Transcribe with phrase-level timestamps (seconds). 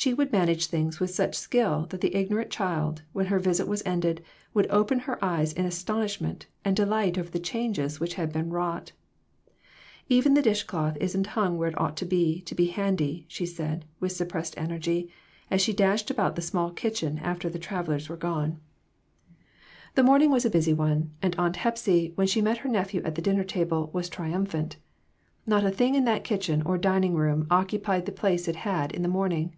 [0.00, 3.82] She would manage things with such skill that the ignorant child, when her visit was
[3.84, 4.22] ended,
[4.54, 8.48] would open her eyes in astonish ment and delight over the changes which had been
[8.50, 8.92] wrought.
[10.08, 13.86] "Even the dishcloth isn't hung where it ought to be to be handy," she said,
[13.98, 15.10] with suppressed energy,
[15.50, 18.60] as she clashed about the small kitchen after the travelers were gone.
[19.96, 20.04] 136 MORAL EVOLUTION.
[20.04, 23.16] The morning was a busy one, and Aunt Hepsy, when she met her nephew at
[23.16, 24.76] the dinner table, was triumphant.
[25.44, 28.82] Not a thing in that kitchen or din ing room occupied the place it had
[28.90, 29.56] held in the morning.